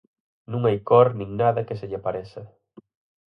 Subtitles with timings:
[0.51, 2.41] Non hai cor nin nada que se lle pareza.